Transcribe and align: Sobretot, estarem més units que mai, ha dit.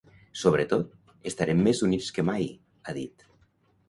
Sobretot, 0.43 0.87
estarem 1.31 1.61
més 1.67 1.81
units 1.87 2.07
que 2.15 2.25
mai, 2.31 2.47
ha 2.89 2.97
dit. 2.99 3.27